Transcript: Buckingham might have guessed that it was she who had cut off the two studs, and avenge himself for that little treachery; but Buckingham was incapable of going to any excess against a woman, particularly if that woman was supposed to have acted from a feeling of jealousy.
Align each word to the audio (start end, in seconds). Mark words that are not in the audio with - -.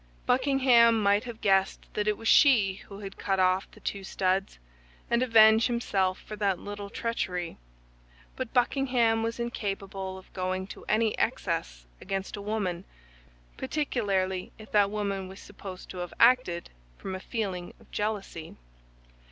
Buckingham 0.25 0.99
might 0.99 1.25
have 1.25 1.41
guessed 1.41 1.85
that 1.93 2.07
it 2.07 2.17
was 2.17 2.27
she 2.27 2.77
who 2.87 3.01
had 3.01 3.19
cut 3.19 3.39
off 3.39 3.69
the 3.69 3.79
two 3.79 4.03
studs, 4.03 4.57
and 5.11 5.21
avenge 5.21 5.67
himself 5.67 6.17
for 6.19 6.35
that 6.37 6.57
little 6.57 6.89
treachery; 6.89 7.57
but 8.35 8.51
Buckingham 8.51 9.21
was 9.21 9.39
incapable 9.39 10.17
of 10.17 10.33
going 10.33 10.65
to 10.65 10.83
any 10.89 11.15
excess 11.19 11.85
against 12.01 12.35
a 12.35 12.41
woman, 12.41 12.83
particularly 13.57 14.51
if 14.57 14.71
that 14.71 14.89
woman 14.89 15.27
was 15.27 15.39
supposed 15.39 15.87
to 15.91 15.99
have 15.99 16.15
acted 16.19 16.71
from 16.97 17.13
a 17.13 17.19
feeling 17.19 17.75
of 17.79 17.91
jealousy. 17.91 18.55